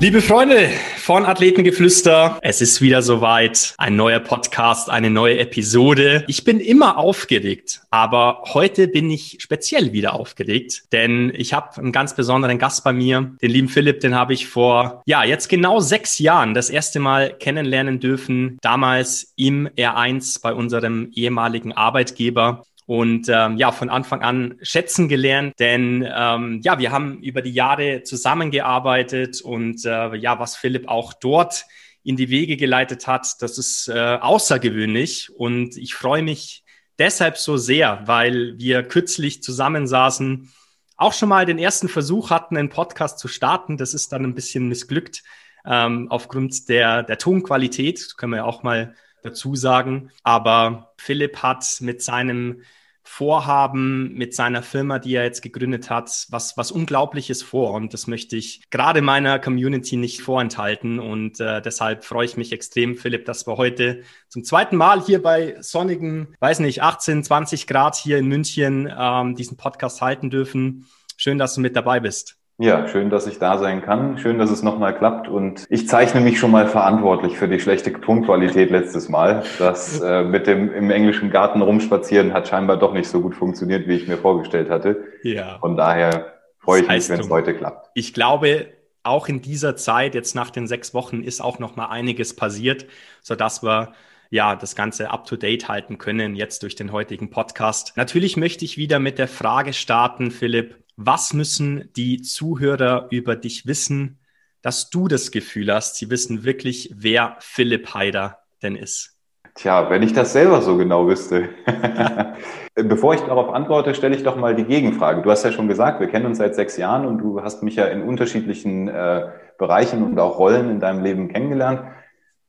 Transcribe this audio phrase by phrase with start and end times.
[0.00, 3.74] Liebe Freunde von Athletengeflüster, es ist wieder soweit.
[3.78, 6.22] Ein neuer Podcast, eine neue Episode.
[6.28, 11.90] Ich bin immer aufgeregt, aber heute bin ich speziell wieder aufgeregt, denn ich habe einen
[11.90, 13.32] ganz besonderen Gast bei mir.
[13.42, 17.34] Den lieben Philipp, den habe ich vor, ja, jetzt genau sechs Jahren das erste Mal
[17.36, 18.58] kennenlernen dürfen.
[18.62, 25.52] Damals im R1 bei unserem ehemaligen Arbeitgeber und ähm, ja, von Anfang an schätzen gelernt,
[25.58, 31.12] denn ähm, ja, wir haben über die Jahre zusammengearbeitet und äh, ja, was Philipp auch
[31.12, 31.66] dort
[32.02, 36.64] in die Wege geleitet hat, das ist äh, außergewöhnlich und ich freue mich
[36.98, 40.50] deshalb so sehr, weil wir kürzlich zusammensaßen,
[40.96, 43.76] auch schon mal den ersten Versuch hatten, einen Podcast zu starten.
[43.76, 45.22] Das ist dann ein bisschen missglückt
[45.66, 50.10] ähm, aufgrund der, der Tonqualität, können wir ja auch mal dazu sagen.
[50.22, 52.62] Aber Philipp hat mit seinem
[53.08, 57.72] Vorhaben mit seiner Firma, die er jetzt gegründet hat, was, was Unglaubliches vor.
[57.72, 61.00] Und das möchte ich gerade meiner Community nicht vorenthalten.
[61.00, 65.22] Und äh, deshalb freue ich mich extrem, Philipp, dass wir heute zum zweiten Mal hier
[65.22, 70.86] bei sonnigen, weiß nicht, 18, 20 Grad hier in München ähm, diesen Podcast halten dürfen.
[71.16, 72.38] Schön, dass du mit dabei bist.
[72.60, 74.18] Ja, schön, dass ich da sein kann.
[74.18, 75.28] Schön, dass es nochmal klappt.
[75.28, 79.44] Und ich zeichne mich schon mal verantwortlich für die schlechte Tonqualität letztes Mal.
[79.60, 83.86] Das äh, mit dem im englischen Garten rumspazieren hat scheinbar doch nicht so gut funktioniert,
[83.86, 85.04] wie ich mir vorgestellt hatte.
[85.22, 85.58] Ja.
[85.60, 87.90] Von daher freue ich mich, wenn es heute klappt.
[87.94, 88.66] Ich glaube,
[89.04, 92.86] auch in dieser Zeit, jetzt nach den sechs Wochen, ist auch noch mal einiges passiert,
[93.22, 93.92] sodass wir
[94.30, 97.92] ja, das Ganze up to date halten können, jetzt durch den heutigen Podcast.
[97.96, 103.66] Natürlich möchte ich wieder mit der Frage starten, Philipp, was müssen die Zuhörer über dich
[103.66, 104.18] wissen,
[104.62, 109.14] dass du das Gefühl hast, sie wissen wirklich, wer Philipp Haider denn ist?
[109.54, 111.48] Tja, wenn ich das selber so genau wüsste.
[112.74, 115.22] Bevor ich darauf antworte, stelle ich doch mal die Gegenfrage.
[115.22, 117.74] Du hast ja schon gesagt, wir kennen uns seit sechs Jahren und du hast mich
[117.74, 121.82] ja in unterschiedlichen äh, Bereichen und auch Rollen in deinem Leben kennengelernt.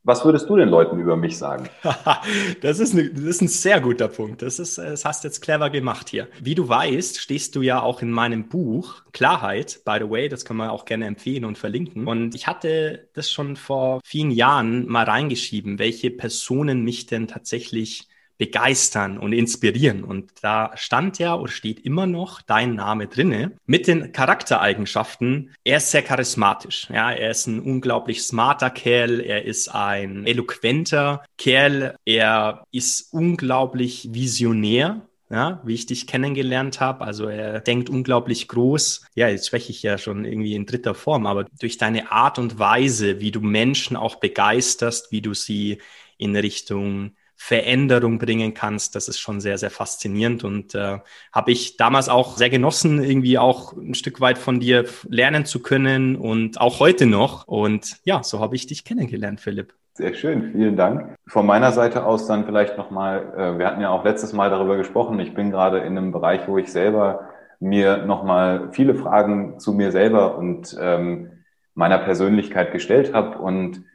[0.04, 1.70] Was würdest du den Leuten über mich sagen?
[2.62, 4.42] das, ist eine, das ist ein sehr guter Punkt.
[4.42, 6.28] Das, ist, das hast du jetzt clever gemacht hier.
[6.42, 10.46] Wie du weißt, stehst du ja auch in meinem Buch Klarheit, by the way, das
[10.46, 12.08] kann man auch gerne empfehlen und verlinken.
[12.08, 18.09] Und ich hatte das schon vor vielen Jahren mal reingeschrieben, welche Personen mich denn tatsächlich
[18.40, 20.04] begeistern und inspirieren.
[20.04, 25.54] Und da stand ja oder steht immer noch dein Name drinne mit den Charaktereigenschaften.
[25.64, 26.88] Er ist sehr charismatisch.
[26.90, 29.20] Ja, er ist ein unglaublich smarter Kerl.
[29.20, 31.96] Er ist ein eloquenter Kerl.
[32.06, 35.02] Er ist unglaublich visionär
[35.32, 37.06] ja, wie ich dich kennengelernt habe.
[37.06, 39.06] Also er denkt unglaublich groß.
[39.14, 42.58] Ja, jetzt spreche ich ja schon irgendwie in dritter Form, aber durch deine Art und
[42.58, 45.80] Weise, wie du Menschen auch begeisterst, wie du sie
[46.18, 47.12] in Richtung
[47.42, 51.00] Veränderung bringen kannst, das ist schon sehr, sehr faszinierend und äh,
[51.32, 55.62] habe ich damals auch sehr genossen, irgendwie auch ein Stück weit von dir lernen zu
[55.62, 57.48] können und auch heute noch.
[57.48, 59.74] Und ja, so habe ich dich kennengelernt, Philipp.
[59.94, 61.16] Sehr schön, vielen Dank.
[61.28, 64.76] Von meiner Seite aus dann vielleicht nochmal, äh, wir hatten ja auch letztes Mal darüber
[64.76, 67.30] gesprochen, ich bin gerade in einem Bereich, wo ich selber
[67.62, 71.32] mir nochmal viele Fragen zu mir selber und ähm,
[71.74, 73.86] meiner Persönlichkeit gestellt habe und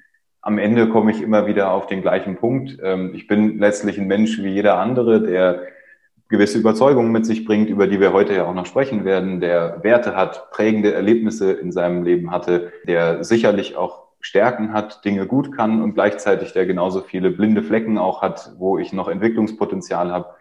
[0.44, 2.76] am Ende komme ich immer wieder auf den gleichen Punkt.
[2.82, 5.62] Ähm, ich bin letztlich ein Mensch wie jeder andere, der
[6.28, 9.82] gewisse Überzeugungen mit sich bringt, über die wir heute ja auch noch sprechen werden, der
[9.82, 15.54] Werte hat, prägende Erlebnisse in seinem Leben hatte, der sicherlich auch Stärken hat, Dinge gut
[15.56, 20.34] kann und gleichzeitig der genauso viele blinde Flecken auch hat, wo ich noch Entwicklungspotenzial habe.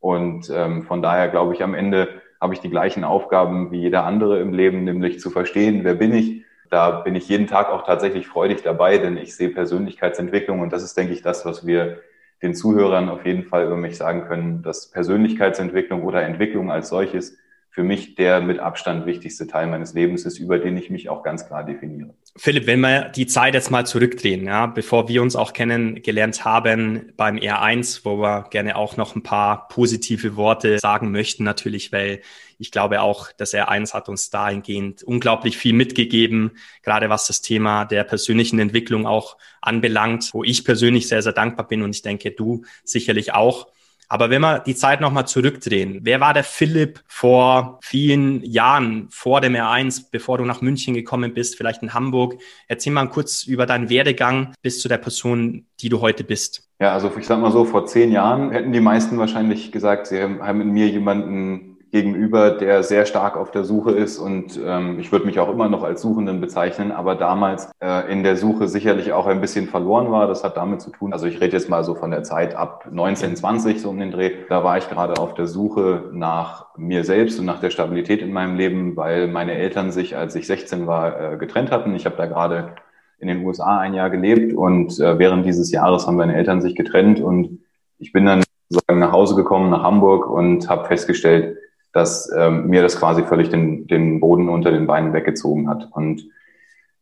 [0.00, 2.08] Und ähm, von daher glaube ich, am Ende
[2.40, 6.14] habe ich die gleichen Aufgaben wie jeder andere im Leben, nämlich zu verstehen, wer bin
[6.14, 6.37] ich,
[6.70, 10.82] da bin ich jeden Tag auch tatsächlich freudig dabei, denn ich sehe Persönlichkeitsentwicklung und das
[10.82, 11.98] ist, denke ich, das, was wir
[12.42, 17.36] den Zuhörern auf jeden Fall über mich sagen können, dass Persönlichkeitsentwicklung oder Entwicklung als solches
[17.70, 21.22] für mich der mit Abstand wichtigste Teil meines Lebens ist, über den ich mich auch
[21.22, 22.14] ganz klar definiere.
[22.36, 27.12] Philipp, wenn wir die Zeit jetzt mal zurückdrehen, ja, bevor wir uns auch kennengelernt haben
[27.16, 32.20] beim R1, wo wir gerne auch noch ein paar positive Worte sagen möchten, natürlich, weil
[32.58, 37.84] ich glaube auch, das R1 hat uns dahingehend unglaublich viel mitgegeben, gerade was das Thema
[37.84, 42.32] der persönlichen Entwicklung auch anbelangt, wo ich persönlich sehr, sehr dankbar bin und ich denke,
[42.32, 43.68] du sicherlich auch.
[44.08, 49.42] Aber wenn wir die Zeit nochmal zurückdrehen, wer war der Philipp vor vielen Jahren, vor
[49.42, 52.40] dem R1, bevor du nach München gekommen bist, vielleicht in Hamburg?
[52.68, 56.68] Erzähl mal kurz über deinen Werdegang bis zu der Person, die du heute bist.
[56.80, 60.22] Ja, also ich sag mal so, vor zehn Jahren hätten die meisten wahrscheinlich gesagt, sie
[60.22, 65.10] haben in mir jemanden gegenüber, der sehr stark auf der Suche ist und ähm, ich
[65.10, 69.12] würde mich auch immer noch als Suchenden bezeichnen, aber damals äh, in der Suche sicherlich
[69.12, 70.26] auch ein bisschen verloren war.
[70.26, 72.84] Das hat damit zu tun, also ich rede jetzt mal so von der Zeit ab
[72.90, 74.32] 1920 so um den Dreh.
[74.48, 78.32] Da war ich gerade auf der Suche nach mir selbst und nach der Stabilität in
[78.32, 81.94] meinem Leben, weil meine Eltern sich, als ich 16 war, äh, getrennt hatten.
[81.94, 82.74] Ich habe da gerade
[83.18, 86.76] in den USA ein Jahr gelebt und äh, während dieses Jahres haben meine Eltern sich
[86.76, 87.60] getrennt und
[87.98, 91.57] ich bin dann sozusagen nach Hause gekommen, nach Hamburg und habe festgestellt,
[91.98, 95.88] dass ähm, mir das quasi völlig den, den Boden unter den Beinen weggezogen hat.
[95.90, 96.22] Und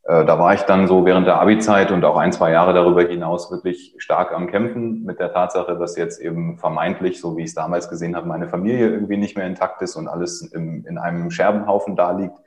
[0.04, 3.02] äh, da war ich dann so während der Abi-Zeit und auch ein, zwei Jahre darüber
[3.02, 7.48] hinaus wirklich stark am Kämpfen mit der Tatsache, dass jetzt eben vermeintlich, so wie ich
[7.48, 10.96] es damals gesehen habe, meine Familie irgendwie nicht mehr intakt ist und alles im, in
[10.96, 12.38] einem Scherbenhaufen da liegt.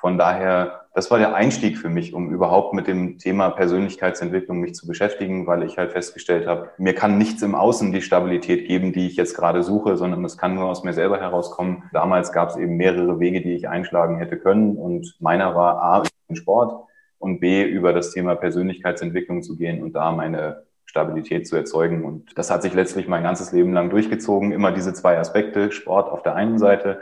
[0.00, 4.74] Von daher, das war der Einstieg für mich, um überhaupt mit dem Thema Persönlichkeitsentwicklung mich
[4.74, 8.94] zu beschäftigen, weil ich halt festgestellt habe, mir kann nichts im Außen die Stabilität geben,
[8.94, 11.82] die ich jetzt gerade suche, sondern es kann nur aus mir selber herauskommen.
[11.92, 16.02] Damals gab es eben mehrere Wege, die ich einschlagen hätte können und meiner war A,
[16.30, 16.86] den Sport
[17.18, 22.06] und B, über das Thema Persönlichkeitsentwicklung zu gehen und da meine Stabilität zu erzeugen.
[22.06, 24.50] Und das hat sich letztlich mein ganzes Leben lang durchgezogen.
[24.50, 27.00] Immer diese zwei Aspekte, Sport auf der einen Seite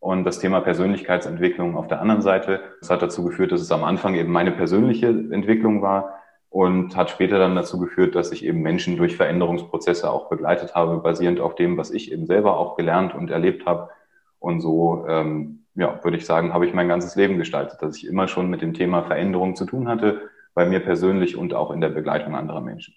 [0.00, 2.60] und das Thema Persönlichkeitsentwicklung auf der anderen Seite.
[2.80, 6.14] Das hat dazu geführt, dass es am Anfang eben meine persönliche Entwicklung war
[6.50, 10.98] und hat später dann dazu geführt, dass ich eben Menschen durch Veränderungsprozesse auch begleitet habe,
[10.98, 13.90] basierend auf dem, was ich eben selber auch gelernt und erlebt habe.
[14.38, 18.06] Und so, ähm, ja, würde ich sagen, habe ich mein ganzes Leben gestaltet, dass ich
[18.06, 21.80] immer schon mit dem Thema Veränderung zu tun hatte, bei mir persönlich und auch in
[21.80, 22.94] der Begleitung anderer Menschen.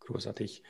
[0.00, 0.62] Großartig.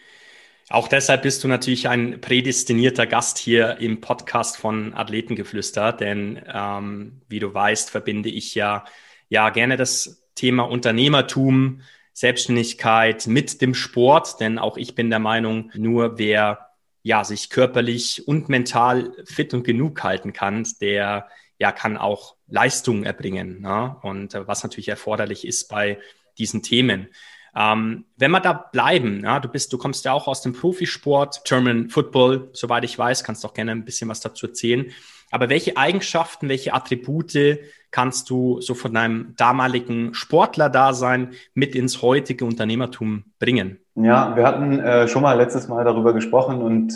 [0.71, 7.21] Auch deshalb bist du natürlich ein prädestinierter Gast hier im Podcast von Athletengeflüster, denn ähm,
[7.29, 8.85] wie du weißt, verbinde ich ja,
[9.29, 11.83] ja gerne das Thema Unternehmertum,
[12.15, 16.71] Selbstständigkeit mit dem Sport, denn auch ich bin der Meinung, nur wer
[17.03, 21.29] ja sich körperlich und mental fit und genug halten kann, der
[21.59, 23.61] ja kann auch Leistungen erbringen.
[23.61, 23.97] Ne?
[24.03, 25.99] Und äh, was natürlich erforderlich ist bei
[26.39, 27.09] diesen Themen.
[27.57, 31.43] Ähm, wenn wir da bleiben, ja, du bist, du kommst ja auch aus dem Profisport,
[31.45, 34.87] German Football, soweit ich weiß, kannst auch gerne ein bisschen was dazu erzählen.
[35.31, 37.59] Aber welche Eigenschaften, welche Attribute
[37.91, 43.79] kannst du so von deinem damaligen Sportler-Dasein mit ins heutige Unternehmertum bringen?
[43.95, 46.93] Ja, wir hatten äh, schon mal letztes Mal darüber gesprochen und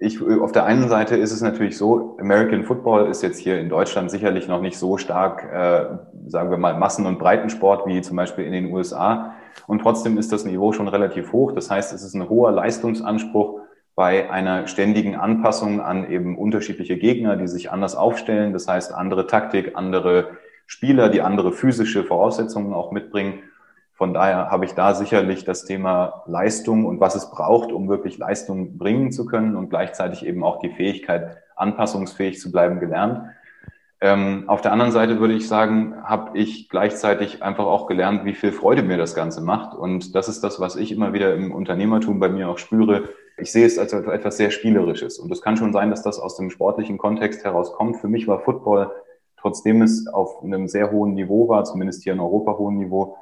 [0.00, 3.68] ich, auf der einen Seite ist es natürlich so, American Football ist jetzt hier in
[3.68, 8.16] Deutschland sicherlich noch nicht so stark, äh, sagen wir mal, Massen- und Breitensport wie zum
[8.16, 9.34] Beispiel in den USA.
[9.66, 11.52] Und trotzdem ist das Niveau schon relativ hoch.
[11.52, 13.60] Das heißt, es ist ein hoher Leistungsanspruch
[13.94, 18.52] bei einer ständigen Anpassung an eben unterschiedliche Gegner, die sich anders aufstellen.
[18.52, 23.42] Das heißt, andere Taktik, andere Spieler, die andere physische Voraussetzungen auch mitbringen.
[23.94, 28.18] Von daher habe ich da sicherlich das Thema Leistung und was es braucht, um wirklich
[28.18, 33.22] Leistung bringen zu können und gleichzeitig eben auch die Fähigkeit, anpassungsfähig zu bleiben, gelernt.
[34.00, 38.34] Ähm, auf der anderen Seite würde ich sagen, habe ich gleichzeitig einfach auch gelernt, wie
[38.34, 39.76] viel Freude mir das Ganze macht.
[39.76, 43.08] Und das ist das, was ich immer wieder im Unternehmertum bei mir auch spüre.
[43.38, 45.18] Ich sehe es als etwas sehr Spielerisches.
[45.18, 47.96] Und es kann schon sein, dass das aus dem sportlichen Kontext herauskommt.
[47.96, 48.92] Für mich war Football,
[49.36, 53.16] trotzdem es auf einem sehr hohen Niveau war, zumindest hier in Europa hohen Niveau,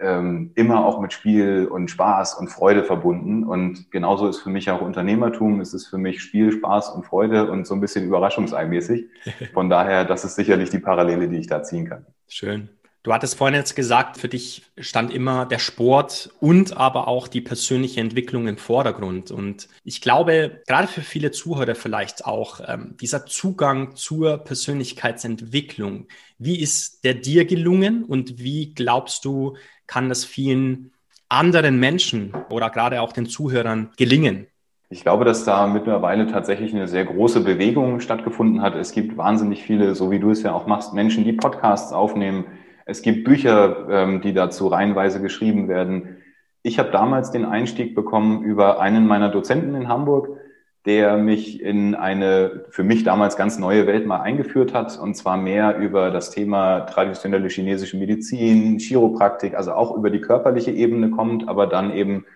[0.00, 3.44] ähm, immer auch mit Spiel und Spaß und Freude verbunden.
[3.44, 5.60] Und genauso ist für mich auch Unternehmertum.
[5.60, 9.06] Es ist für mich Spiel, Spaß und Freude und so ein bisschen überraschungseimäßig.
[9.54, 12.06] Von daher, das ist sicherlich die Parallele, die ich da ziehen kann.
[12.28, 12.68] Schön.
[13.04, 17.42] Du hattest vorhin jetzt gesagt, für dich stand immer der Sport und aber auch die
[17.42, 19.30] persönliche Entwicklung im Vordergrund.
[19.30, 26.06] Und ich glaube, gerade für viele Zuhörer vielleicht auch, ähm, dieser Zugang zur Persönlichkeitsentwicklung,
[26.38, 30.92] wie ist der dir gelungen und wie glaubst du, kann das vielen
[31.28, 34.46] anderen Menschen oder gerade auch den Zuhörern gelingen?
[34.88, 38.74] Ich glaube, dass da mittlerweile tatsächlich eine sehr große Bewegung stattgefunden hat.
[38.76, 42.46] Es gibt wahnsinnig viele, so wie du es ja auch machst, Menschen, die Podcasts aufnehmen.
[42.86, 46.18] Es gibt Bücher, ähm, die dazu reihenweise geschrieben werden.
[46.62, 50.38] Ich habe damals den Einstieg bekommen über einen meiner Dozenten in Hamburg,
[50.86, 55.38] der mich in eine für mich damals ganz neue Welt mal eingeführt hat, und zwar
[55.38, 61.48] mehr über das Thema traditionelle chinesische Medizin, Chiropraktik, also auch über die körperliche Ebene kommt,
[61.48, 62.26] aber dann eben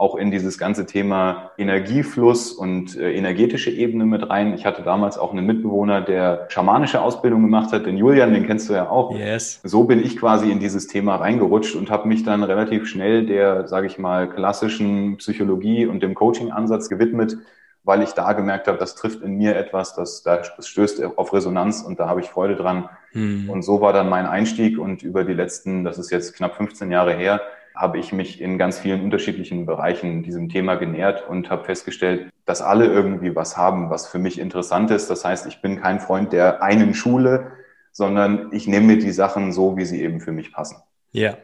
[0.00, 4.54] auch in dieses ganze Thema Energiefluss und äh, energetische Ebene mit rein.
[4.54, 8.70] Ich hatte damals auch einen Mitbewohner, der schamanische Ausbildung gemacht hat, den Julian, den kennst
[8.70, 9.14] du ja auch.
[9.14, 9.60] Yes.
[9.62, 13.68] So bin ich quasi in dieses Thema reingerutscht und habe mich dann relativ schnell der,
[13.68, 17.36] sage ich mal, klassischen Psychologie und dem Coaching-Ansatz gewidmet,
[17.84, 21.82] weil ich da gemerkt habe, das trifft in mir etwas, das, das stößt auf Resonanz
[21.82, 22.88] und da habe ich Freude dran.
[23.12, 23.50] Hm.
[23.50, 26.90] Und so war dann mein Einstieg und über die letzten, das ist jetzt knapp 15
[26.90, 27.42] Jahre her,
[27.74, 32.62] habe ich mich in ganz vielen unterschiedlichen Bereichen diesem Thema genährt und habe festgestellt, dass
[32.62, 35.08] alle irgendwie was haben, was für mich interessant ist.
[35.08, 37.52] Das heißt, ich bin kein Freund der einen Schule,
[37.92, 40.76] sondern ich nehme mir die Sachen so, wie sie eben für mich passen.
[41.12, 41.36] Ja.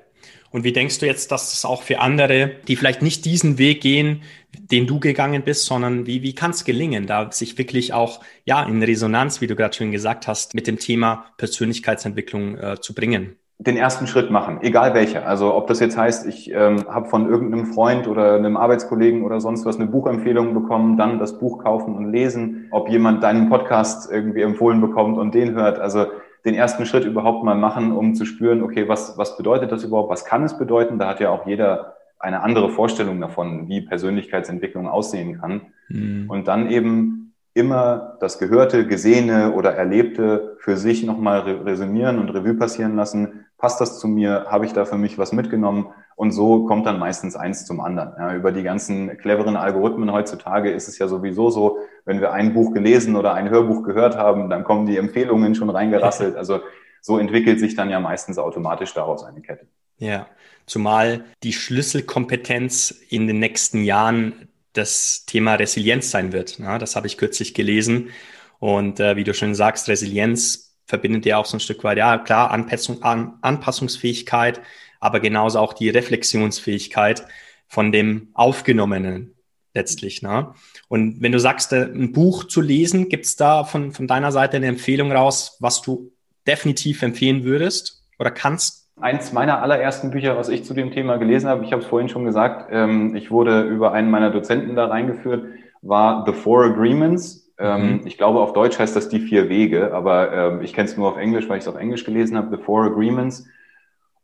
[0.50, 3.80] Und wie denkst du jetzt, dass das auch für andere, die vielleicht nicht diesen Weg
[3.80, 4.22] gehen,
[4.56, 8.62] den du gegangen bist, sondern wie, wie kann es gelingen, da sich wirklich auch ja
[8.62, 13.36] in Resonanz, wie du gerade schon gesagt hast, mit dem Thema Persönlichkeitsentwicklung äh, zu bringen?
[13.58, 15.26] Den ersten Schritt machen, egal welcher.
[15.26, 19.40] Also ob das jetzt heißt, ich ähm, habe von irgendeinem Freund oder einem Arbeitskollegen oder
[19.40, 24.12] sonst was eine Buchempfehlung bekommen, dann das Buch kaufen und lesen, ob jemand deinen Podcast
[24.12, 25.78] irgendwie empfohlen bekommt und den hört.
[25.78, 26.06] Also
[26.44, 30.10] den ersten Schritt überhaupt mal machen, um zu spüren, okay, was, was bedeutet das überhaupt,
[30.10, 30.98] was kann es bedeuten?
[30.98, 35.62] Da hat ja auch jeder eine andere Vorstellung davon, wie Persönlichkeitsentwicklung aussehen kann.
[35.88, 36.26] Mhm.
[36.28, 42.54] Und dann eben immer das Gehörte, Gesehene oder Erlebte für sich nochmal resümieren und Revue
[42.54, 46.64] passieren lassen, passt das zu mir, habe ich da für mich was mitgenommen und so
[46.64, 48.12] kommt dann meistens eins zum anderen.
[48.18, 52.54] Ja, über die ganzen cleveren Algorithmen heutzutage ist es ja sowieso so, wenn wir ein
[52.54, 56.36] Buch gelesen oder ein Hörbuch gehört haben, dann kommen die Empfehlungen schon reingerasselt.
[56.46, 56.60] Also
[57.00, 59.66] so entwickelt sich dann ja meistens automatisch daraus eine Kette.
[59.98, 60.26] Ja,
[60.66, 66.58] zumal die Schlüsselkompetenz in den nächsten Jahren das Thema Resilienz sein wird.
[66.58, 68.10] Ja, das habe ich kürzlich gelesen.
[68.58, 72.18] Und äh, wie du schon sagst, Resilienz verbindet ja auch so ein Stück weit, ja
[72.18, 74.60] klar, Anpassung, An, Anpassungsfähigkeit,
[75.00, 77.26] aber genauso auch die Reflexionsfähigkeit
[77.68, 79.34] von dem Aufgenommenen
[79.74, 80.22] letztlich.
[80.22, 80.52] Ne?
[80.88, 84.32] Und wenn du sagst, äh, ein Buch zu lesen, gibt es da von, von deiner
[84.32, 86.12] Seite eine Empfehlung raus, was du
[86.46, 88.88] definitiv empfehlen würdest oder kannst?
[88.98, 92.08] Eins meiner allerersten Bücher, was ich zu dem Thema gelesen habe, ich habe es vorhin
[92.08, 95.44] schon gesagt, ähm, ich wurde über einen meiner Dozenten da reingeführt,
[95.82, 98.00] war The Four Agreements ähm, mhm.
[98.06, 101.08] Ich glaube, auf Deutsch heißt das die vier Wege, aber ähm, ich kenne es nur
[101.08, 103.46] auf Englisch, weil ich es auf Englisch gelesen habe, The Four Agreements.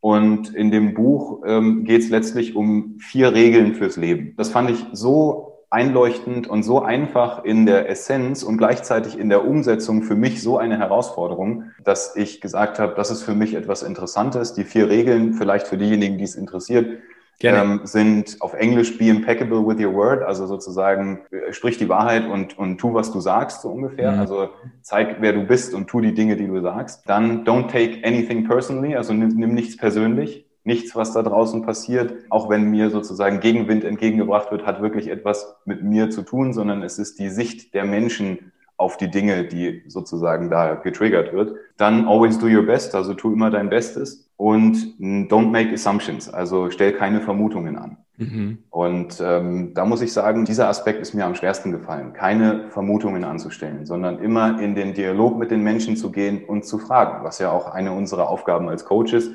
[0.00, 4.34] Und in dem Buch ähm, geht es letztlich um vier Regeln fürs Leben.
[4.36, 9.46] Das fand ich so einleuchtend und so einfach in der Essenz und gleichzeitig in der
[9.46, 13.82] Umsetzung für mich so eine Herausforderung, dass ich gesagt habe, das ist für mich etwas
[13.82, 14.52] Interessantes.
[14.52, 16.98] Die vier Regeln, vielleicht für diejenigen, die es interessiert,
[17.44, 22.28] ähm, sind auf Englisch be impeccable with your word, also sozusagen äh, sprich die Wahrheit
[22.28, 24.12] und, und tu, was du sagst, so ungefähr.
[24.12, 24.18] Mhm.
[24.20, 24.50] Also
[24.82, 27.08] zeig, wer du bist und tu die Dinge, die du sagst.
[27.08, 30.46] Dann don't take anything personally, also nimm, nimm nichts persönlich.
[30.64, 35.56] Nichts, was da draußen passiert, auch wenn mir sozusagen Gegenwind entgegengebracht wird, hat wirklich etwas
[35.64, 38.51] mit mir zu tun, sondern es ist die Sicht der Menschen
[38.82, 41.56] auf die Dinge, die sozusagen da getriggert wird.
[41.76, 46.68] Dann always do your best, also tu immer dein Bestes und don't make assumptions, also
[46.70, 47.96] stell keine Vermutungen an.
[48.18, 48.58] Mhm.
[48.70, 53.24] Und ähm, da muss ich sagen, dieser Aspekt ist mir am schwersten gefallen, keine Vermutungen
[53.24, 57.38] anzustellen, sondern immer in den Dialog mit den Menschen zu gehen und zu fragen, was
[57.38, 59.32] ja auch eine unserer Aufgaben als Coach ist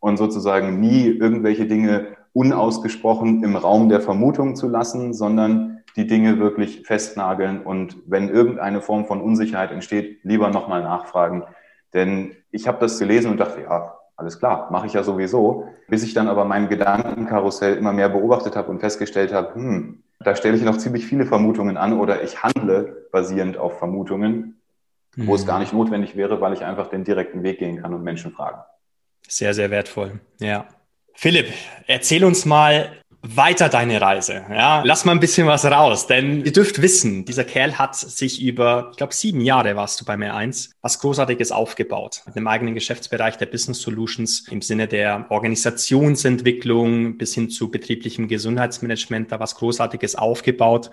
[0.00, 6.38] und sozusagen nie irgendwelche Dinge unausgesprochen im Raum der Vermutung zu lassen, sondern die Dinge
[6.38, 11.44] wirklich festnageln und wenn irgendeine Form von Unsicherheit entsteht, lieber nochmal nachfragen.
[11.94, 15.68] Denn ich habe das gelesen und dachte, ja, alles klar, mache ich ja sowieso.
[15.88, 20.34] Bis ich dann aber mein Gedankenkarussell immer mehr beobachtet habe und festgestellt habe, hm, da
[20.34, 24.60] stelle ich noch ziemlich viele Vermutungen an oder ich handle basierend auf Vermutungen,
[25.14, 25.26] mhm.
[25.26, 25.48] wo es mhm.
[25.48, 28.62] gar nicht notwendig wäre, weil ich einfach den direkten Weg gehen kann und Menschen fragen.
[29.28, 30.20] Sehr, sehr wertvoll.
[30.40, 30.66] Ja.
[31.14, 31.52] Philipp,
[31.86, 32.90] erzähl uns mal,
[33.26, 34.44] weiter deine Reise.
[34.50, 38.42] Ja, lass mal ein bisschen was raus, denn ihr dürft wissen, dieser Kerl hat sich
[38.42, 42.22] über, ich glaube, sieben Jahre warst du bei mir eins, was Großartiges aufgebaut.
[42.26, 48.28] Mit einem eigenen Geschäftsbereich der Business Solutions im Sinne der Organisationsentwicklung bis hin zu betrieblichem
[48.28, 50.90] Gesundheitsmanagement, da was Großartiges aufgebaut.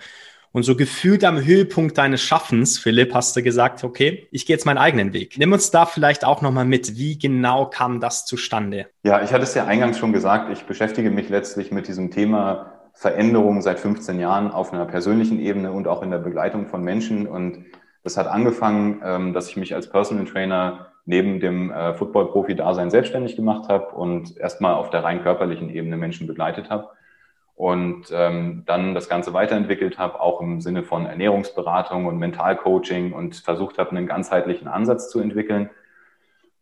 [0.52, 4.66] Und so gefühlt am Höhepunkt deines Schaffens, Philipp, hast du gesagt, okay, ich gehe jetzt
[4.66, 5.38] meinen eigenen Weg.
[5.38, 6.98] Nimm uns da vielleicht auch nochmal mit.
[6.98, 8.86] Wie genau kam das zustande?
[9.02, 10.52] Ja, ich hatte es ja eingangs schon gesagt.
[10.52, 15.72] Ich beschäftige mich letztlich mit diesem Thema Veränderung seit 15 Jahren auf einer persönlichen Ebene
[15.72, 17.26] und auch in der Begleitung von Menschen.
[17.26, 17.64] Und
[18.04, 23.36] das hat angefangen, ähm, dass ich mich als Personal Trainer neben dem äh, Football-Profi-Dasein selbstständig
[23.36, 26.90] gemacht habe und erstmal auf der rein körperlichen Ebene Menschen begleitet habe.
[27.62, 33.36] Und ähm, dann das Ganze weiterentwickelt habe, auch im Sinne von Ernährungsberatung und Mentalcoaching und
[33.36, 35.70] versucht habe, einen ganzheitlichen Ansatz zu entwickeln.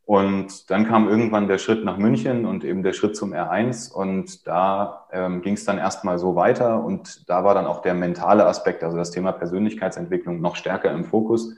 [0.05, 4.47] Und dann kam irgendwann der Schritt nach München und eben der Schritt zum R1 und
[4.47, 8.45] da ähm, ging es dann erstmal so weiter und da war dann auch der mentale
[8.45, 11.57] Aspekt, also das Thema Persönlichkeitsentwicklung noch stärker im Fokus.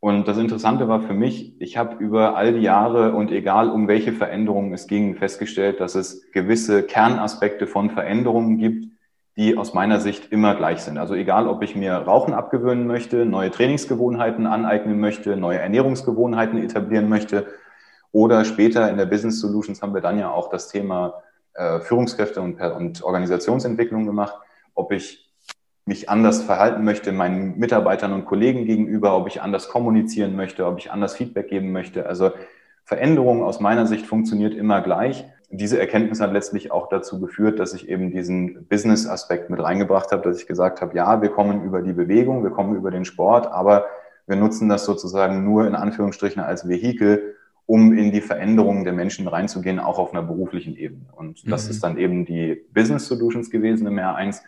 [0.00, 3.86] Und das Interessante war für mich, ich habe über all die Jahre und egal um
[3.86, 8.88] welche Veränderungen es ging, festgestellt, dass es gewisse Kernaspekte von Veränderungen gibt,
[9.36, 10.96] die aus meiner Sicht immer gleich sind.
[10.96, 17.10] Also egal, ob ich mir Rauchen abgewöhnen möchte, neue Trainingsgewohnheiten aneignen möchte, neue Ernährungsgewohnheiten etablieren
[17.10, 17.46] möchte
[18.10, 21.22] oder später in der Business Solutions haben wir dann ja auch das Thema
[21.54, 24.34] äh, Führungskräfte und, und Organisationsentwicklung gemacht,
[24.74, 25.29] ob ich
[25.90, 30.78] mich anders verhalten möchte meinen Mitarbeitern und Kollegen gegenüber, ob ich anders kommunizieren möchte, ob
[30.78, 32.06] ich anders Feedback geben möchte.
[32.06, 32.30] Also
[32.84, 35.24] Veränderung aus meiner Sicht funktioniert immer gleich.
[35.50, 40.22] Diese Erkenntnis hat letztlich auch dazu geführt, dass ich eben diesen Business-Aspekt mit reingebracht habe,
[40.22, 43.48] dass ich gesagt habe, ja, wir kommen über die Bewegung, wir kommen über den Sport,
[43.48, 43.86] aber
[44.28, 47.34] wir nutzen das sozusagen nur in Anführungsstrichen als Vehikel,
[47.66, 51.06] um in die Veränderungen der Menschen reinzugehen, auch auf einer beruflichen Ebene.
[51.16, 51.70] Und das mhm.
[51.70, 54.42] ist dann eben die Business Solutions gewesen im R1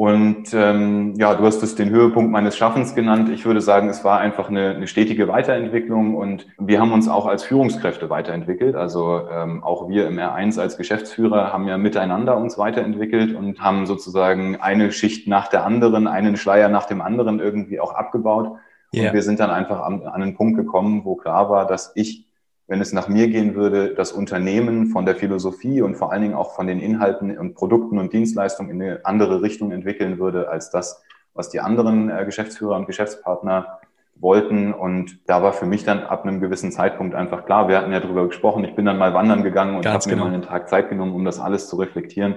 [0.00, 3.28] und ähm, ja, du hast es den Höhepunkt meines Schaffens genannt.
[3.28, 7.26] Ich würde sagen, es war einfach eine, eine stetige Weiterentwicklung und wir haben uns auch
[7.26, 8.76] als Führungskräfte weiterentwickelt.
[8.76, 13.84] Also ähm, auch wir im R1 als Geschäftsführer haben ja miteinander uns weiterentwickelt und haben
[13.84, 18.52] sozusagen eine Schicht nach der anderen, einen Schleier nach dem anderen irgendwie auch abgebaut.
[18.94, 19.08] Yeah.
[19.08, 22.24] Und wir sind dann einfach an, an einen Punkt gekommen, wo klar war, dass ich
[22.70, 26.34] wenn es nach mir gehen würde, das Unternehmen von der Philosophie und vor allen Dingen
[26.34, 30.70] auch von den Inhalten und Produkten und Dienstleistungen in eine andere Richtung entwickeln würde als
[30.70, 31.02] das,
[31.34, 33.80] was die anderen äh, Geschäftsführer und Geschäftspartner
[34.14, 34.72] wollten.
[34.72, 37.98] Und da war für mich dann ab einem gewissen Zeitpunkt einfach klar, wir hatten ja
[37.98, 40.16] darüber gesprochen, ich bin dann mal wandern gegangen und habe genau.
[40.26, 42.36] mir mal einen Tag Zeit genommen, um das alles zu reflektieren.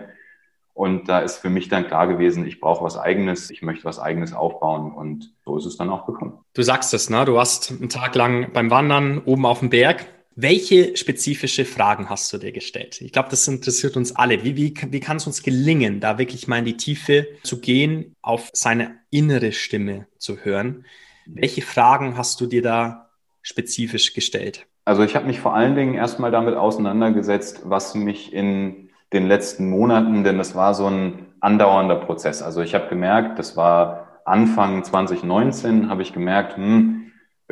[0.74, 4.00] Und da ist für mich dann klar gewesen, ich brauche was Eigenes, ich möchte was
[4.00, 6.40] Eigenes aufbauen und so ist es dann auch gekommen.
[6.56, 7.24] Du sagst es, ne?
[7.26, 12.32] Du warst einen Tag lang beim Wandern oben auf dem Berg welche spezifische Fragen hast
[12.34, 13.02] du dir gestellt?
[13.02, 14.44] Ich glaube, das interessiert uns alle.
[14.44, 18.16] Wie, wie, wie kann es uns gelingen, da wirklich mal in die Tiefe zu gehen,
[18.22, 20.86] auf seine innere Stimme zu hören?
[21.26, 23.10] Welche Fragen hast du dir da
[23.42, 24.66] spezifisch gestellt?
[24.86, 29.70] Also ich habe mich vor allen Dingen erstmal damit auseinandergesetzt, was mich in den letzten
[29.70, 32.42] Monaten, denn das war so ein andauernder Prozess.
[32.42, 37.03] Also ich habe gemerkt, das war Anfang 2019, habe ich gemerkt, hm,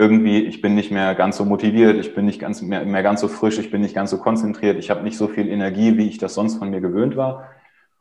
[0.01, 3.21] irgendwie, ich bin nicht mehr ganz so motiviert, ich bin nicht ganz mehr, mehr ganz
[3.21, 6.07] so frisch, ich bin nicht ganz so konzentriert, ich habe nicht so viel Energie, wie
[6.07, 7.51] ich das sonst von mir gewöhnt war.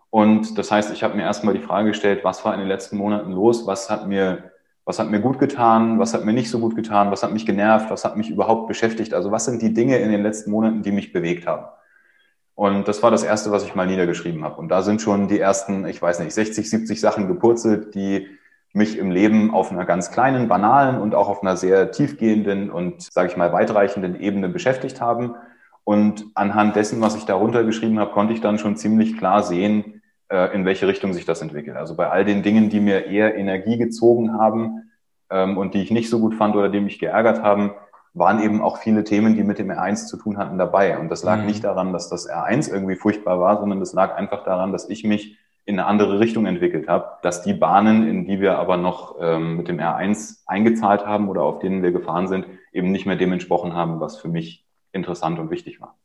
[0.09, 2.97] Und das heißt, ich habe mir erstmal die Frage gestellt, was war in den letzten
[2.97, 3.67] Monaten los?
[3.67, 4.51] Was hat mir,
[4.87, 5.99] was hat mir gut getan?
[5.99, 7.11] Was hat mir nicht so gut getan?
[7.11, 7.91] Was hat mich genervt?
[7.91, 9.13] Was hat mich überhaupt beschäftigt?
[9.13, 11.67] Also was sind die Dinge in den letzten Monaten, die mich bewegt haben?
[12.55, 14.57] Und das war das erste, was ich mal niedergeschrieben habe.
[14.57, 18.27] Und da sind schon die ersten, ich weiß nicht, 60, 70 Sachen gepurzelt, die
[18.73, 23.03] mich im Leben auf einer ganz kleinen, banalen und auch auf einer sehr tiefgehenden und,
[23.03, 25.35] sage ich mal, weitreichenden Ebene beschäftigt haben.
[25.83, 30.03] Und anhand dessen, was ich darunter geschrieben habe, konnte ich dann schon ziemlich klar sehen,
[30.29, 31.77] äh, in welche Richtung sich das entwickelt.
[31.77, 34.91] Also bei all den Dingen, die mir eher Energie gezogen haben
[35.31, 37.73] ähm, und die ich nicht so gut fand oder die mich geärgert haben,
[38.15, 40.99] waren eben auch viele Themen, die mit dem R1 zu tun hatten, dabei.
[40.99, 41.47] Und das lag mhm.
[41.47, 45.03] nicht daran, dass das R1 irgendwie furchtbar war, sondern das lag einfach daran, dass ich
[45.03, 45.39] mich
[45.71, 49.57] in eine andere Richtung entwickelt habe, dass die Bahnen, in die wir aber noch ähm,
[49.57, 53.33] mit dem R1 eingezahlt haben oder auf denen wir gefahren sind, eben nicht mehr dem
[53.33, 55.97] entsprochen haben, was für mich interessant und wichtig war.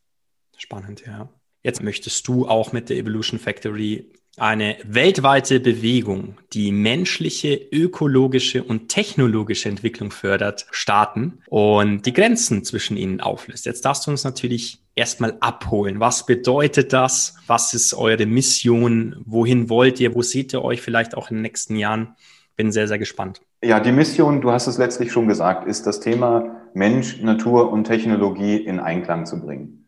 [0.56, 1.30] Spannend, ja.
[1.64, 8.90] Jetzt möchtest du auch mit der Evolution Factory eine weltweite Bewegung, die menschliche, ökologische und
[8.90, 13.66] technologische Entwicklung fördert, starten und die Grenzen zwischen ihnen auflöst.
[13.66, 16.00] Jetzt darfst du uns natürlich erstmal abholen.
[16.00, 17.36] Was bedeutet das?
[17.48, 19.22] Was ist eure Mission?
[19.26, 20.16] Wohin wollt ihr?
[20.16, 22.16] Wo seht ihr euch vielleicht auch in den nächsten Jahren?
[22.56, 23.42] Bin sehr, sehr gespannt.
[23.62, 27.86] Ja, die Mission, du hast es letztlich schon gesagt, ist das Thema Mensch, Natur und
[27.86, 29.88] Technologie in Einklang zu bringen.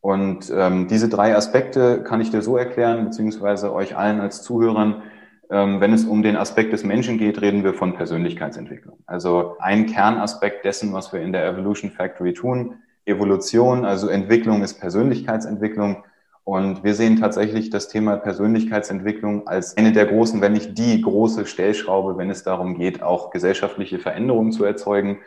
[0.00, 5.02] Und ähm, diese drei Aspekte kann ich dir so erklären, beziehungsweise euch allen als Zuhörern,
[5.50, 9.00] ähm, wenn es um den Aspekt des Menschen geht, reden wir von Persönlichkeitsentwicklung.
[9.06, 14.80] Also ein Kernaspekt dessen, was wir in der Evolution Factory tun, Evolution, also Entwicklung ist
[14.80, 16.04] Persönlichkeitsentwicklung.
[16.44, 21.46] Und wir sehen tatsächlich das Thema Persönlichkeitsentwicklung als eine der großen, wenn nicht die große
[21.46, 25.18] Stellschraube, wenn es darum geht, auch gesellschaftliche Veränderungen zu erzeugen.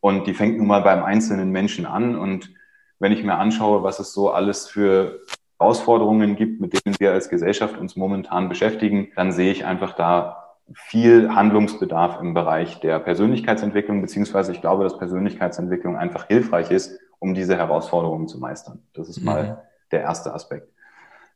[0.00, 2.16] Und die fängt nun mal beim einzelnen Menschen an.
[2.16, 2.52] Und
[2.98, 5.20] wenn ich mir anschaue, was es so alles für
[5.58, 10.56] Herausforderungen gibt, mit denen wir als Gesellschaft uns momentan beschäftigen, dann sehe ich einfach da
[10.74, 17.34] viel Handlungsbedarf im Bereich der Persönlichkeitsentwicklung, beziehungsweise ich glaube, dass Persönlichkeitsentwicklung einfach hilfreich ist, um
[17.34, 18.82] diese Herausforderungen zu meistern.
[18.94, 19.56] Das ist mal mhm.
[19.92, 20.68] der erste Aspekt.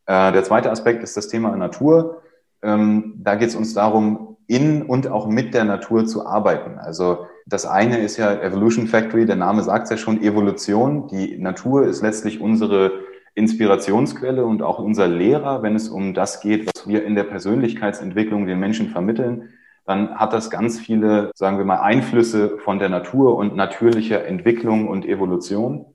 [0.06, 2.22] Äh, der zweite Aspekt ist das Thema Natur.
[2.62, 6.78] Ähm, da geht es uns darum, in und auch mit der Natur zu arbeiten.
[6.78, 11.08] Also das eine ist ja Evolution Factory, der Name sagt es ja schon, Evolution.
[11.08, 12.92] Die Natur ist letztlich unsere
[13.34, 18.46] Inspirationsquelle und auch unser Lehrer, wenn es um das geht, was wir in der Persönlichkeitsentwicklung
[18.46, 19.50] den Menschen vermitteln,
[19.86, 24.88] dann hat das ganz viele, sagen wir mal, Einflüsse von der Natur und natürlicher Entwicklung
[24.88, 25.86] und Evolution.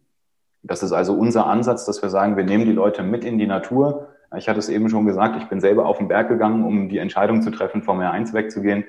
[0.63, 3.47] Das ist also unser Ansatz, dass wir sagen, wir nehmen die Leute mit in die
[3.47, 4.07] Natur.
[4.37, 6.99] Ich hatte es eben schon gesagt, ich bin selber auf den Berg gegangen, um die
[6.99, 8.85] Entscheidung zu treffen, vom R1 wegzugehen.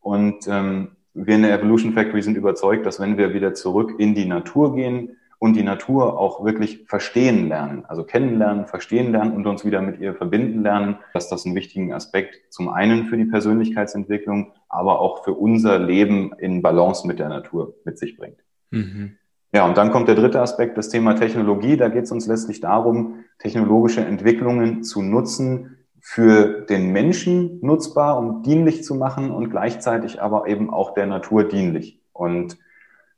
[0.00, 4.16] Und ähm, wir in der Evolution Factory sind überzeugt, dass wenn wir wieder zurück in
[4.16, 9.46] die Natur gehen, und die Natur auch wirklich verstehen lernen, also kennenlernen, verstehen lernen und
[9.46, 13.24] uns wieder mit ihr verbinden lernen, dass das einen wichtigen Aspekt zum einen für die
[13.24, 18.44] Persönlichkeitsentwicklung, aber auch für unser Leben in Balance mit der Natur mit sich bringt.
[18.70, 19.16] Mhm.
[19.52, 21.76] Ja, und dann kommt der dritte Aspekt, das Thema Technologie.
[21.76, 28.44] Da geht es uns letztlich darum, technologische Entwicklungen zu nutzen, für den Menschen nutzbar und
[28.44, 32.00] dienlich zu machen und gleichzeitig aber eben auch der Natur dienlich.
[32.12, 32.58] Und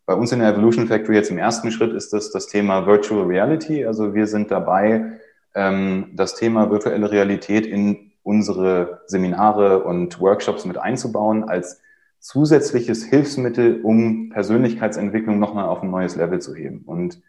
[0.09, 3.27] bei uns in der Evolution Factory jetzt im ersten Schritt ist das das Thema Virtual
[3.27, 3.85] Reality.
[3.85, 5.19] Also wir sind dabei,
[5.55, 11.83] ähm, das Thema virtuelle Realität in unsere Seminare und Workshops mit einzubauen als
[12.21, 16.85] zusätzliches Hilfsmittel, um Persönlichkeitsentwicklung nochmal auf ein neues Level zu heben.
[16.87, 17.21] Und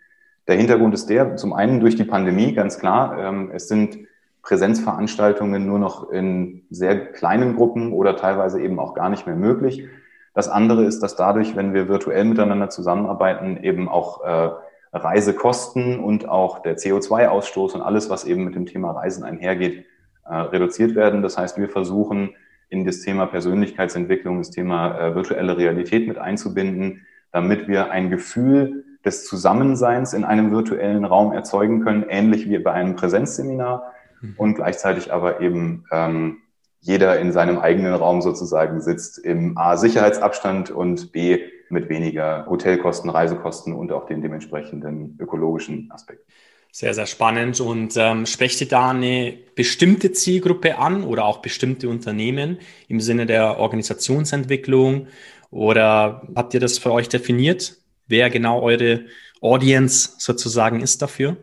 [0.47, 3.19] der Hintergrund ist der, zum einen durch die Pandemie, ganz klar.
[3.19, 3.97] Ähm, es sind
[4.41, 9.89] Präsenzveranstaltungen nur noch in sehr kleinen Gruppen oder teilweise eben auch gar nicht mehr möglich.
[10.33, 14.49] Das andere ist, dass dadurch, wenn wir virtuell miteinander zusammenarbeiten, eben auch äh,
[14.93, 19.85] Reisekosten und auch der CO2-Ausstoß und alles, was eben mit dem Thema Reisen einhergeht,
[20.25, 21.21] äh, reduziert werden.
[21.21, 22.35] Das heißt, wir versuchen
[22.69, 28.85] in das Thema Persönlichkeitsentwicklung, das Thema äh, virtuelle Realität mit einzubinden, damit wir ein Gefühl
[29.05, 34.33] des Zusammenseins in einem virtuellen Raum erzeugen können, ähnlich wie bei einem Präsenzseminar mhm.
[34.37, 36.37] und gleichzeitig aber eben ähm,
[36.81, 41.39] jeder in seinem eigenen Raum sozusagen sitzt, im A Sicherheitsabstand und B
[41.69, 46.25] mit weniger Hotelkosten, Reisekosten und auch den dementsprechenden ökologischen Aspekt.
[46.71, 47.59] Sehr, sehr spannend.
[47.59, 53.25] Und ähm, sprecht ihr da eine bestimmte Zielgruppe an oder auch bestimmte Unternehmen im Sinne
[53.25, 55.07] der Organisationsentwicklung?
[55.51, 59.05] Oder habt ihr das für euch definiert, wer genau eure
[59.41, 61.37] Audience sozusagen ist dafür?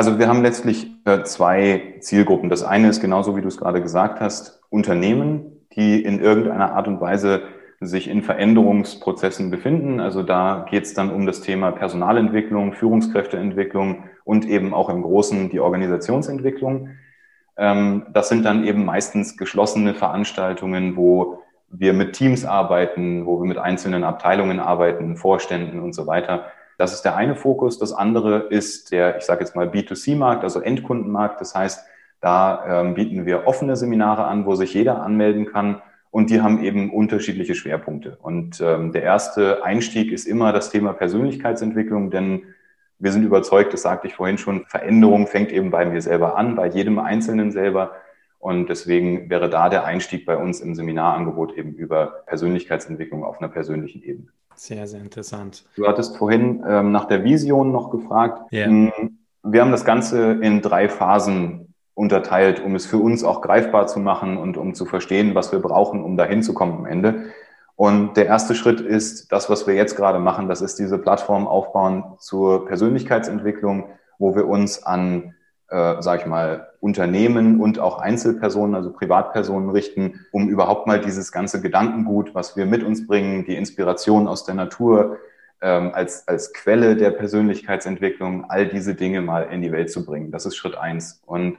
[0.00, 2.48] Also wir haben letztlich äh, zwei Zielgruppen.
[2.48, 6.88] Das eine ist genauso, wie du es gerade gesagt hast, Unternehmen, die in irgendeiner Art
[6.88, 7.42] und Weise
[7.80, 10.00] sich in Veränderungsprozessen befinden.
[10.00, 15.50] Also da geht es dann um das Thema Personalentwicklung, Führungskräfteentwicklung und eben auch im Großen
[15.50, 16.88] die Organisationsentwicklung.
[17.58, 23.46] Ähm, das sind dann eben meistens geschlossene Veranstaltungen, wo wir mit Teams arbeiten, wo wir
[23.46, 26.46] mit einzelnen Abteilungen arbeiten, Vorständen und so weiter.
[26.80, 27.78] Das ist der eine Fokus.
[27.78, 31.38] Das andere ist der, ich sage jetzt mal B2C-Markt, also Endkundenmarkt.
[31.38, 31.84] Das heißt,
[32.22, 35.82] da ähm, bieten wir offene Seminare an, wo sich jeder anmelden kann.
[36.10, 38.16] Und die haben eben unterschiedliche Schwerpunkte.
[38.22, 42.44] Und ähm, der erste Einstieg ist immer das Thema Persönlichkeitsentwicklung, denn
[42.98, 46.54] wir sind überzeugt, das sagte ich vorhin schon, Veränderung fängt eben bei mir selber an,
[46.54, 47.92] bei jedem Einzelnen selber.
[48.38, 53.50] Und deswegen wäre da der Einstieg bei uns im Seminarangebot eben über Persönlichkeitsentwicklung auf einer
[53.50, 54.28] persönlichen Ebene.
[54.60, 55.64] Sehr, sehr interessant.
[55.74, 58.52] Du hattest vorhin ähm, nach der Vision noch gefragt.
[58.52, 58.92] Yeah.
[59.42, 64.00] Wir haben das Ganze in drei Phasen unterteilt, um es für uns auch greifbar zu
[64.00, 67.30] machen und um zu verstehen, was wir brauchen, um dahin zu kommen am Ende.
[67.74, 70.46] Und der erste Schritt ist das, was wir jetzt gerade machen.
[70.46, 73.86] Das ist diese Plattform aufbauen zur Persönlichkeitsentwicklung,
[74.18, 75.36] wo wir uns an
[75.70, 81.30] äh, sage ich mal, Unternehmen und auch Einzelpersonen, also Privatpersonen richten, um überhaupt mal dieses
[81.30, 85.18] ganze Gedankengut, was wir mit uns bringen, die Inspiration aus der Natur,
[85.62, 90.30] ähm, als, als Quelle der Persönlichkeitsentwicklung, all diese Dinge mal in die Welt zu bringen.
[90.30, 91.22] Das ist Schritt eins.
[91.26, 91.58] Und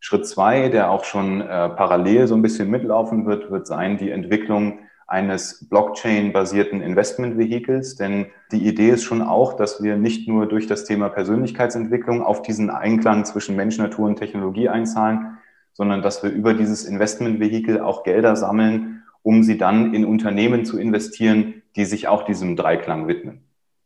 [0.00, 4.10] Schritt zwei, der auch schon äh, parallel so ein bisschen mitlaufen wird, wird sein, die
[4.10, 7.96] Entwicklung eines Blockchain-basierten Investment-Vehikels.
[7.96, 12.42] Denn die Idee ist schon auch, dass wir nicht nur durch das Thema Persönlichkeitsentwicklung auf
[12.42, 15.38] diesen Einklang zwischen Mensch, Natur und Technologie einzahlen,
[15.72, 20.78] sondern dass wir über dieses Investment-Vehikel auch Gelder sammeln, um sie dann in Unternehmen zu
[20.78, 23.42] investieren, die sich auch diesem Dreiklang widmen.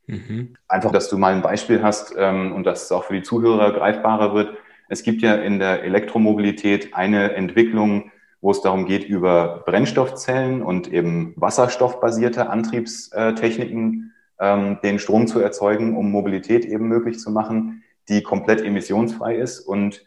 [0.07, 0.55] Mhm.
[0.69, 3.73] Einfach, dass du mal ein Beispiel hast ähm, und dass es auch für die Zuhörer
[3.73, 4.57] greifbarer wird.
[4.89, 10.93] Es gibt ja in der Elektromobilität eine Entwicklung, wo es darum geht, über Brennstoffzellen und
[10.93, 18.23] eben wasserstoffbasierte Antriebstechniken ähm, den Strom zu erzeugen, um Mobilität eben möglich zu machen, die
[18.23, 19.61] komplett emissionsfrei ist.
[19.61, 20.05] Und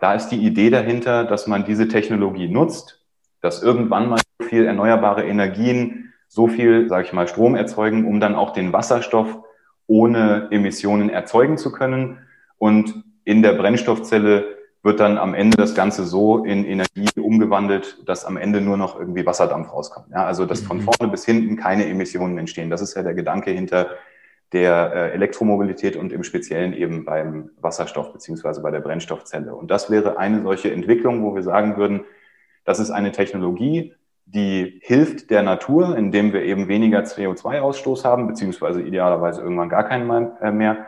[0.00, 3.02] da ist die Idee dahinter, dass man diese Technologie nutzt,
[3.40, 8.18] dass irgendwann mal so viel erneuerbare Energien, so viel, sage ich mal, Strom erzeugen, um
[8.18, 9.38] dann auch den Wasserstoff
[9.86, 12.18] ohne Emissionen erzeugen zu können.
[12.56, 14.53] Und in der Brennstoffzelle
[14.84, 18.98] wird dann am Ende das Ganze so in Energie umgewandelt, dass am Ende nur noch
[19.00, 20.08] irgendwie Wasserdampf rauskommt.
[20.12, 20.82] Ja, also dass von mhm.
[20.82, 22.68] vorne bis hinten keine Emissionen entstehen.
[22.68, 23.88] Das ist ja der Gedanke hinter
[24.52, 29.54] der äh, Elektromobilität und im Speziellen eben beim Wasserstoff beziehungsweise bei der Brennstoffzelle.
[29.54, 32.02] Und das wäre eine solche Entwicklung, wo wir sagen würden,
[32.66, 33.94] das ist eine Technologie,
[34.26, 40.36] die hilft der Natur, indem wir eben weniger CO2-Ausstoß haben, beziehungsweise idealerweise irgendwann gar keinen
[40.42, 40.86] äh, mehr.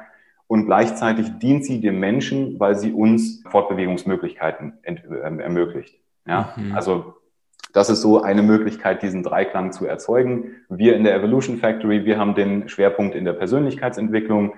[0.49, 5.99] Und gleichzeitig dient sie dem Menschen, weil sie uns Fortbewegungsmöglichkeiten äh, ermöglicht.
[6.27, 6.75] Ja, mhm.
[6.75, 7.15] also
[7.73, 10.53] das ist so eine Möglichkeit, diesen Dreiklang zu erzeugen.
[10.69, 14.55] Wir in der Evolution Factory, wir haben den Schwerpunkt in der Persönlichkeitsentwicklung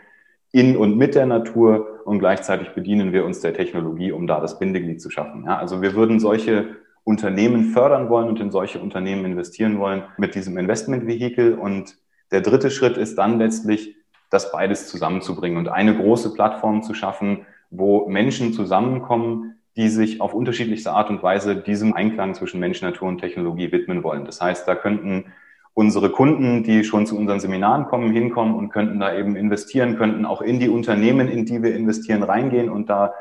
[0.52, 4.58] in und mit der Natur und gleichzeitig bedienen wir uns der Technologie, um da das
[4.58, 5.44] Bindeglied zu schaffen.
[5.46, 10.34] Ja, also wir würden solche Unternehmen fördern wollen und in solche Unternehmen investieren wollen mit
[10.34, 11.54] diesem Investmentvehikel.
[11.54, 11.96] Und
[12.30, 13.96] der dritte Schritt ist dann letztlich,
[14.30, 20.34] das beides zusammenzubringen und eine große Plattform zu schaffen, wo Menschen zusammenkommen, die sich auf
[20.34, 24.24] unterschiedlichste Art und Weise diesem Einklang zwischen Mensch, Natur und Technologie widmen wollen.
[24.24, 25.26] Das heißt, da könnten
[25.74, 30.26] unsere Kunden, die schon zu unseren Seminaren kommen, hinkommen und könnten da eben investieren, könnten
[30.26, 33.14] auch in die Unternehmen, in die wir investieren, reingehen und da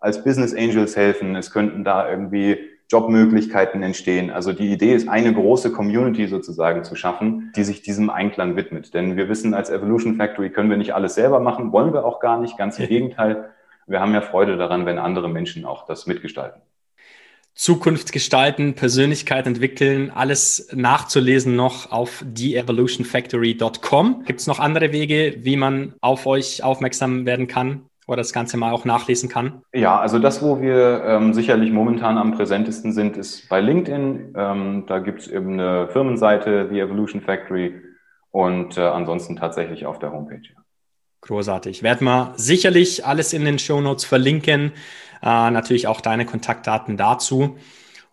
[0.00, 1.36] als Business Angels helfen.
[1.36, 2.56] Es könnten da irgendwie
[2.90, 4.30] Jobmöglichkeiten entstehen.
[4.30, 8.94] Also die Idee ist, eine große Community sozusagen zu schaffen, die sich diesem Einklang widmet.
[8.94, 12.20] Denn wir wissen, als Evolution Factory können wir nicht alles selber machen, wollen wir auch
[12.20, 12.56] gar nicht.
[12.56, 13.50] Ganz im Gegenteil.
[13.86, 16.62] Wir haben ja Freude daran, wenn andere Menschen auch das mitgestalten.
[17.54, 24.24] Zukunft gestalten, Persönlichkeit entwickeln, alles nachzulesen noch auf theevolutionfactory.com.
[24.26, 27.88] Gibt es noch andere Wege, wie man auf euch aufmerksam werden kann?
[28.08, 29.62] Oder das Ganze mal auch nachlesen kann?
[29.74, 34.34] Ja, also das, wo wir ähm, sicherlich momentan am präsentesten sind, ist bei LinkedIn.
[34.34, 37.80] Ähm, da gibt es eben eine Firmenseite, The Evolution Factory
[38.30, 40.40] und äh, ansonsten tatsächlich auf der Homepage.
[40.42, 40.62] Ja.
[41.20, 41.82] Großartig.
[41.82, 44.72] Werden wir sicherlich alles in den Show Notes verlinken.
[45.22, 47.58] Äh, natürlich auch deine Kontaktdaten dazu.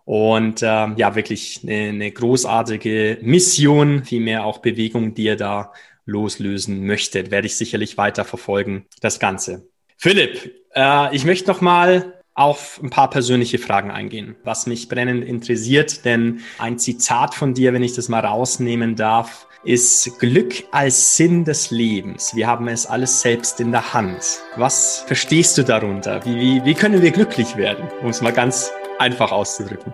[0.04, 5.72] Und äh, ja, wirklich eine, eine großartige Mission, vielmehr auch Bewegung, die ihr da
[6.06, 7.32] loslösen möchtet.
[7.32, 9.70] Werde ich sicherlich weiter verfolgen, das Ganze.
[9.98, 15.24] Philipp, äh, ich möchte noch mal auf ein paar persönliche Fragen eingehen, was mich brennend
[15.24, 21.16] interessiert, denn ein Zitat von dir, wenn ich das mal rausnehmen darf, ist Glück als
[21.16, 22.36] Sinn des Lebens.
[22.36, 24.42] Wir haben es alles selbst in der Hand.
[24.58, 26.24] Was verstehst du darunter?
[26.26, 29.94] Wie, wie, wie können wir glücklich werden, um es mal ganz einfach auszudrücken?